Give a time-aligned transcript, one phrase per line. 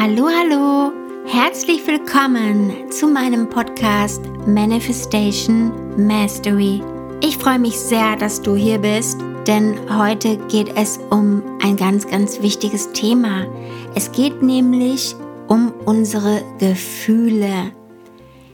[0.00, 0.92] Hallo, hallo,
[1.26, 6.80] herzlich willkommen zu meinem Podcast Manifestation Mastery.
[7.20, 12.06] Ich freue mich sehr, dass du hier bist, denn heute geht es um ein ganz,
[12.06, 13.48] ganz wichtiges Thema.
[13.96, 15.16] Es geht nämlich
[15.48, 17.72] um unsere Gefühle.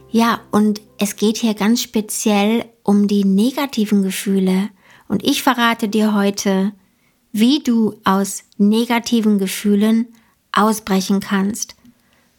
[0.09, 4.69] Ja, und es geht hier ganz speziell um die negativen Gefühle.
[5.07, 6.71] Und ich verrate dir heute,
[7.31, 10.07] wie du aus negativen Gefühlen
[10.55, 11.75] ausbrechen kannst.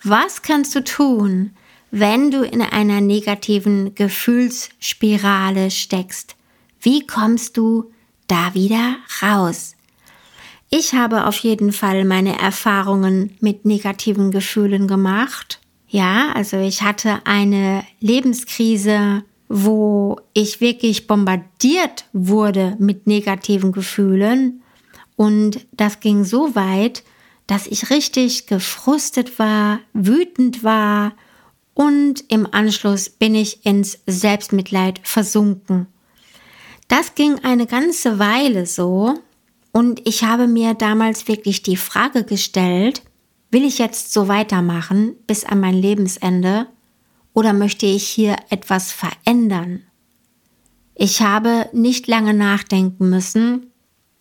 [0.03, 1.53] Was kannst du tun,
[1.91, 6.37] wenn du in einer negativen Gefühlsspirale steckst?
[6.81, 7.93] Wie kommst du
[8.27, 9.77] da wieder raus?
[10.69, 15.61] Ich habe auf jeden Fall meine Erfahrungen mit negativen Gefühlen gemacht.
[15.89, 24.63] Ja, also ich hatte eine Lebenskrise, wo ich wirklich bombardiert wurde mit negativen Gefühlen.
[25.15, 27.05] Und das ging so weit,
[27.47, 31.13] dass ich richtig gefrustet war, wütend war
[31.75, 35.87] und im Anschluss bin ich ins Selbstmitleid versunken.
[36.89, 39.19] Das ging eine ganze Weile so
[39.73, 43.03] und ich habe mir damals wirklich die Frage gestellt,
[43.51, 46.67] will ich jetzt so weitermachen bis an mein Lebensende
[47.35, 49.83] oder möchte ich hier etwas verändern?
[50.95, 53.71] Ich habe nicht lange nachdenken müssen,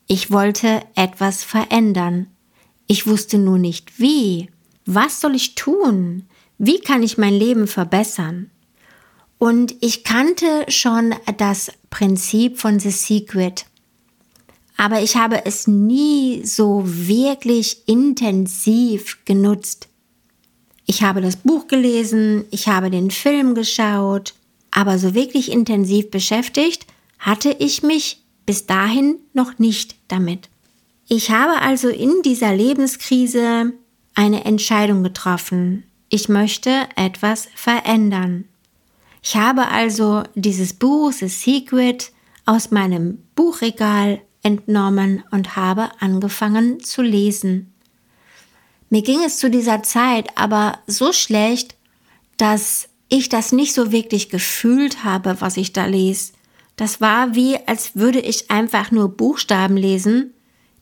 [0.08, 2.28] ich wollte etwas verändern.
[2.88, 4.50] Ich wusste nur nicht wie.
[4.86, 6.24] Was soll ich tun?
[6.58, 8.52] Wie kann ich mein Leben verbessern?
[9.38, 13.66] Und ich kannte schon das Prinzip von The Secret.
[14.78, 19.88] Aber ich habe es nie so wirklich intensiv genutzt.
[20.86, 24.36] Ich habe das Buch gelesen, ich habe den Film geschaut,
[24.72, 26.86] aber so wirklich intensiv beschäftigt
[27.18, 30.50] hatte ich mich bis dahin noch nicht damit.
[31.08, 33.74] Ich habe also in dieser Lebenskrise
[34.16, 35.84] eine Entscheidung getroffen.
[36.10, 38.46] Ich möchte etwas verändern.
[39.22, 42.12] Ich habe also dieses Buch The Secret
[42.46, 47.72] aus meinem Buchregal entnommen und habe angefangen zu lesen.
[48.90, 51.76] Mir ging es zu dieser Zeit aber so schlecht,
[52.38, 56.34] dass ich das nicht so wirklich gefühlt habe, was ich da lese.
[56.76, 60.35] Das war wie, als würde ich einfach nur Buchstaben lesen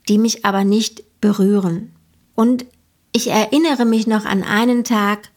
[0.08, 1.94] die mich aber nicht berühren.
[2.34, 2.66] Und
[3.12, 5.30] ich erinnere mich noch an einen Tag,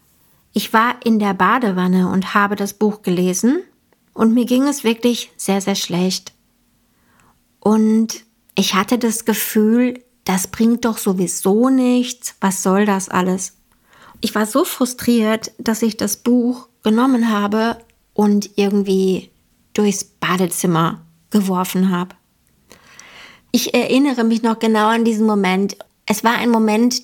[0.54, 3.60] ich war in der Badewanne und habe das Buch gelesen
[4.14, 6.34] und mir ging es wirklich sehr, sehr schlecht.
[7.60, 13.54] Und ich hatte das Gefühl, das bringt doch sowieso nichts, was soll das alles?
[14.20, 17.78] Ich war so frustriert, dass ich das Buch genommen habe
[18.14, 19.30] und irgendwie
[19.74, 22.16] durchs Badezimmer geworfen habe.
[23.52, 25.78] Ich erinnere mich noch genau an diesen Moment.
[26.06, 27.02] Es war ein Moment,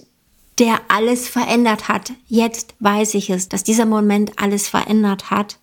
[0.60, 2.12] der alles verändert hat.
[2.28, 5.58] Jetzt weiß ich es, dass dieser Moment alles verändert hat.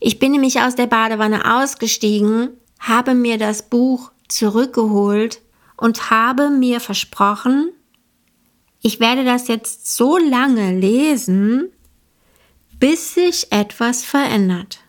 [0.00, 5.40] Ich bin nämlich aus der Badewanne ausgestiegen, habe mir das Buch zurückgeholt
[5.76, 7.70] und habe mir versprochen,
[8.82, 11.70] ich werde das jetzt so lange lesen,
[12.78, 14.80] bis sich etwas verändert.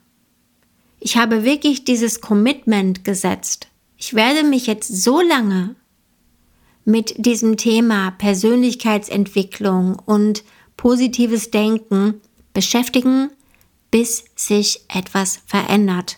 [1.02, 3.68] Ich habe wirklich dieses Commitment gesetzt.
[4.04, 5.76] Ich werde mich jetzt so lange
[6.86, 10.44] mit diesem Thema Persönlichkeitsentwicklung und
[10.76, 12.20] positives Denken
[12.52, 13.30] beschäftigen,
[13.92, 16.18] bis sich etwas verändert.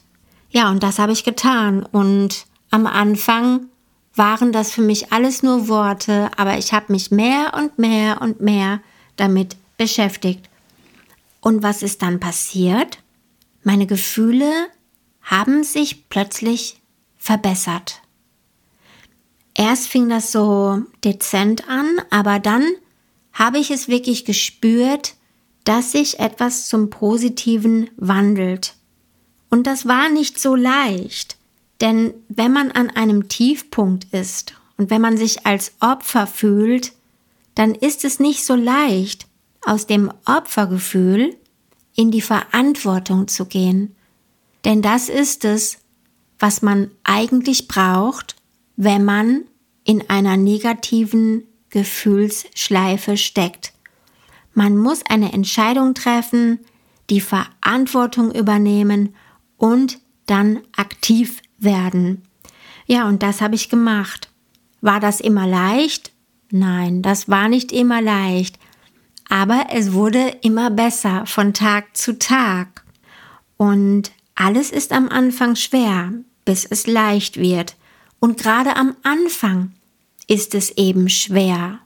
[0.50, 1.84] Ja, und das habe ich getan.
[1.84, 3.66] Und am Anfang
[4.16, 8.40] waren das für mich alles nur Worte, aber ich habe mich mehr und mehr und
[8.40, 8.80] mehr
[9.18, 10.50] damit beschäftigt.
[11.42, 13.00] Und was ist dann passiert?
[13.62, 14.50] Meine Gefühle
[15.22, 16.78] haben sich plötzlich
[17.24, 18.02] verbessert.
[19.56, 22.68] Erst fing das so dezent an, aber dann
[23.32, 25.16] habe ich es wirklich gespürt,
[25.64, 28.76] dass sich etwas zum Positiven wandelt.
[29.50, 31.38] Und das war nicht so leicht,
[31.80, 36.92] denn wenn man an einem Tiefpunkt ist und wenn man sich als Opfer fühlt,
[37.56, 39.28] dann ist es nicht so leicht,
[39.62, 41.38] aus dem Opfergefühl
[41.96, 43.96] in die Verantwortung zu gehen.
[44.66, 45.78] Denn das ist es,
[46.44, 48.36] was man eigentlich braucht,
[48.76, 49.46] wenn man
[49.86, 53.72] in einer negativen Gefühlsschleife steckt.
[54.54, 56.60] Man muss eine Entscheidung treffen,
[57.10, 59.16] die Verantwortung übernehmen
[59.56, 62.24] und dann aktiv werden.
[62.88, 64.30] Ja, und das habe ich gemacht.
[64.82, 66.12] War das immer leicht?
[66.52, 68.60] Nein, das war nicht immer leicht.
[69.30, 72.84] Aber es wurde immer besser von Tag zu Tag.
[73.56, 76.12] Und alles ist am Anfang schwer
[76.46, 77.76] bis es leicht wird.
[78.20, 79.74] Und gerade am Anfang
[80.28, 81.80] ist es eben schwer.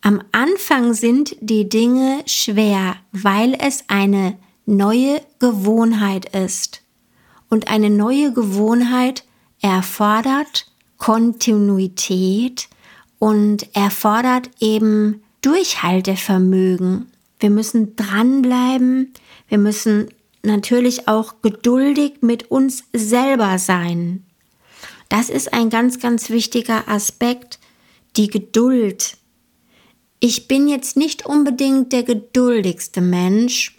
[0.00, 4.36] Am Anfang sind die Dinge schwer, weil es eine
[4.66, 6.82] neue Gewohnheit ist.
[7.48, 9.24] Und eine neue Gewohnheit
[9.62, 10.66] erfordert
[10.98, 12.68] Kontinuität
[13.18, 17.10] und erfordert eben Durchhaltevermögen.
[17.38, 19.12] Wir müssen dranbleiben,
[19.48, 20.08] wir müssen
[20.44, 24.24] natürlich auch geduldig mit uns selber sein.
[25.08, 27.58] Das ist ein ganz, ganz wichtiger Aspekt,
[28.16, 29.16] die Geduld.
[30.20, 33.78] Ich bin jetzt nicht unbedingt der geduldigste Mensch.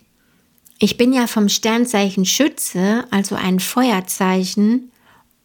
[0.77, 4.91] Ich bin ja vom Sternzeichen Schütze, also ein Feuerzeichen,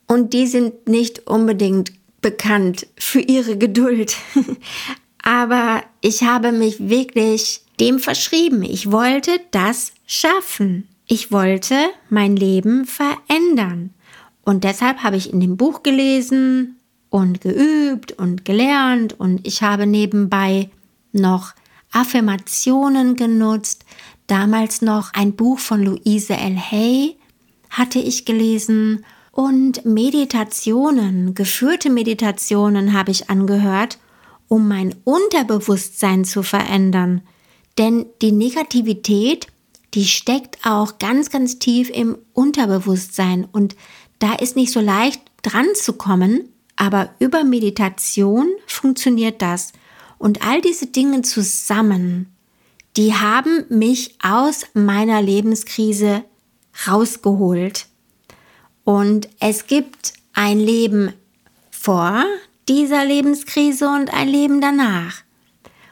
[0.06, 4.16] und die sind nicht unbedingt bekannt für ihre Geduld.
[5.22, 8.62] Aber ich habe mich wirklich dem verschrieben.
[8.62, 10.89] Ich wollte das schaffen.
[11.12, 11.74] Ich wollte
[12.08, 13.90] mein Leben verändern.
[14.44, 16.76] Und deshalb habe ich in dem Buch gelesen
[17.08, 20.70] und geübt und gelernt und ich habe nebenbei
[21.10, 21.52] noch
[21.90, 23.84] Affirmationen genutzt.
[24.28, 26.56] Damals noch ein Buch von Louise L.
[26.56, 27.16] Hay
[27.70, 33.98] hatte ich gelesen und Meditationen, geführte Meditationen habe ich angehört,
[34.46, 37.22] um mein Unterbewusstsein zu verändern.
[37.78, 39.48] Denn die Negativität,
[39.94, 43.76] die steckt auch ganz, ganz tief im Unterbewusstsein und
[44.18, 49.72] da ist nicht so leicht dran zu kommen, aber über Meditation funktioniert das.
[50.18, 52.34] Und all diese Dinge zusammen,
[52.96, 56.24] die haben mich aus meiner Lebenskrise
[56.86, 57.86] rausgeholt.
[58.84, 61.12] Und es gibt ein Leben
[61.70, 62.24] vor
[62.68, 65.22] dieser Lebenskrise und ein Leben danach.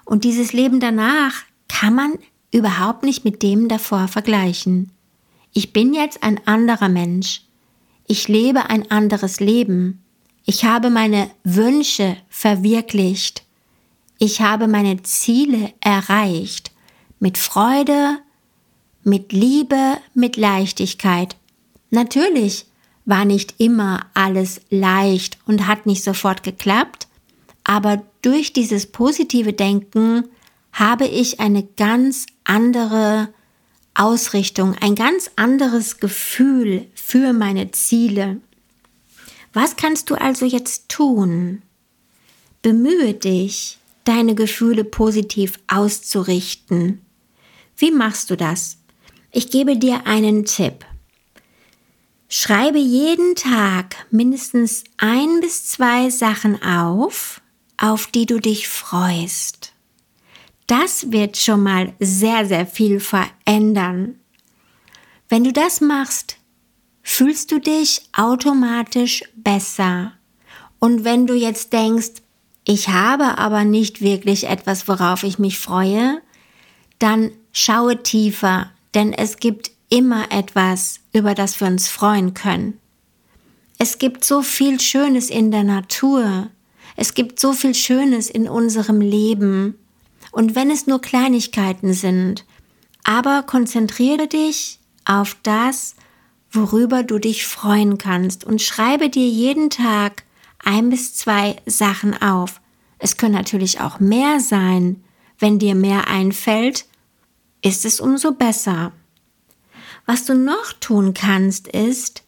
[0.05, 2.19] Und dieses Leben danach kann man
[2.51, 4.93] überhaupt nicht mit dem davor vergleichen.
[5.53, 7.43] Ich bin jetzt ein anderer Mensch.
[8.07, 10.03] Ich lebe ein anderes Leben.
[10.45, 13.45] Ich habe meine Wünsche verwirklicht.
[14.19, 16.73] Ich habe meine Ziele erreicht.
[17.21, 18.19] Mit Freude,
[19.05, 21.37] mit Liebe, mit Leichtigkeit.
[21.91, 22.67] Natürlich
[23.05, 27.09] war nicht immer alles leicht und hat nicht sofort geklappt,
[27.65, 30.25] aber durch dieses positive Denken
[30.73, 33.33] habe ich eine ganz andere
[33.95, 38.41] Ausrichtung, ein ganz anderes Gefühl für meine Ziele.
[39.53, 41.63] Was kannst du also jetzt tun?
[42.63, 47.03] Bemühe dich, deine Gefühle positiv auszurichten.
[47.77, 48.79] Wie machst du das?
[49.31, 50.85] Ich gebe dir einen Tipp.
[52.29, 57.41] Schreibe jeden Tag mindestens ein bis zwei Sachen auf,
[57.77, 59.73] auf die du dich freust.
[60.69, 64.21] Das wird schon mal sehr, sehr viel verändern.
[65.29, 66.37] Wenn du das machst,
[67.03, 70.13] fühlst du dich automatisch besser.
[70.79, 72.23] Und wenn du jetzt denkst,
[72.65, 76.21] ich habe aber nicht wirklich etwas, worauf ich mich freue,
[76.99, 82.79] dann schaue tiefer, denn es gibt immer etwas, über das wir uns freuen können.
[83.79, 86.51] Es gibt so viel Schönes in der Natur.
[86.95, 89.79] Es gibt so viel Schönes in unserem Leben.
[90.39, 92.45] Und wenn es nur Kleinigkeiten sind,
[93.03, 95.97] aber konzentriere dich auf das,
[96.53, 100.23] worüber du dich freuen kannst und schreibe dir jeden Tag
[100.63, 102.61] ein bis zwei Sachen auf.
[103.01, 105.03] Es können natürlich auch mehr sein.
[105.41, 106.87] Wenn dir mehr einfällt,
[107.61, 108.93] ist es umso besser.
[110.07, 112.23] Was du noch tun kannst, ist,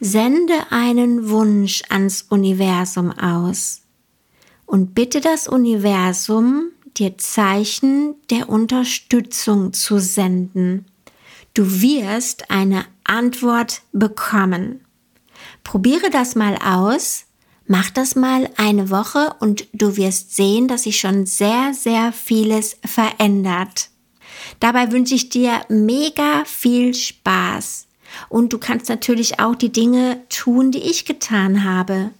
[0.00, 3.82] sende einen Wunsch ans Universum aus
[4.64, 10.86] und bitte das Universum, dir Zeichen der Unterstützung zu senden.
[11.54, 14.84] Du wirst eine Antwort bekommen.
[15.64, 17.24] Probiere das mal aus,
[17.66, 22.76] mach das mal eine Woche und du wirst sehen, dass sich schon sehr, sehr vieles
[22.84, 23.90] verändert.
[24.58, 27.86] Dabei wünsche ich dir mega viel Spaß.
[28.28, 32.10] Und du kannst natürlich auch die Dinge tun, die ich getan habe.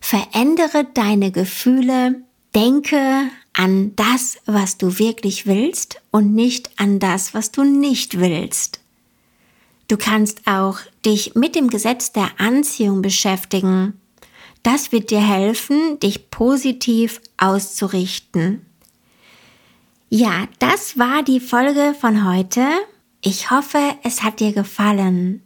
[0.00, 2.22] Verändere deine Gefühle,
[2.54, 8.80] denke an das, was du wirklich willst und nicht an das, was du nicht willst.
[9.88, 14.00] Du kannst auch dich mit dem Gesetz der Anziehung beschäftigen.
[14.62, 18.64] Das wird dir helfen, dich positiv auszurichten.
[20.08, 22.66] Ja, das war die Folge von heute.
[23.22, 25.42] Ich hoffe, es hat dir gefallen.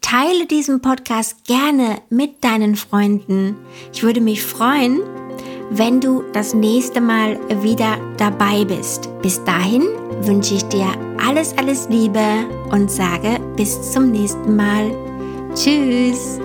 [0.00, 3.56] Teile diesen Podcast gerne mit deinen Freunden.
[3.92, 5.00] Ich würde mich freuen,
[5.70, 9.08] wenn du das nächste Mal wieder dabei bist.
[9.22, 9.82] Bis dahin
[10.22, 10.88] wünsche ich dir
[11.24, 12.20] alles, alles Liebe
[12.70, 14.90] und sage bis zum nächsten Mal.
[15.54, 16.40] Tschüss.